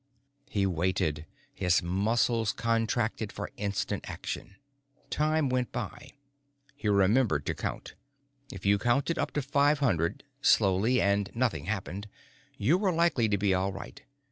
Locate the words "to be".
13.29-13.53